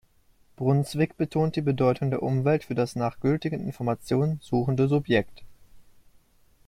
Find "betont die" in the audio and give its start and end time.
1.15-1.61